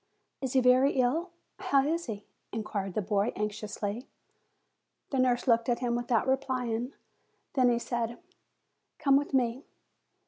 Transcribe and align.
"Is 0.41 0.53
he 0.53 0.61
very 0.61 0.93
ill? 0.93 1.29
How 1.59 1.85
is 1.85 2.07
he?" 2.07 2.25
inquired 2.51 2.95
the 2.95 3.03
boy, 3.03 3.31
anxiously. 3.35 4.07
The 5.11 5.19
nurse 5.19 5.47
looked 5.47 5.69
at 5.69 5.77
him, 5.77 5.93
without 5.95 6.25
replying. 6.27 6.93
Then 7.53 7.69
he 7.69 7.77
said, 7.77 8.17
"Come 8.97 9.15
with 9.15 9.31
me." 9.31 9.63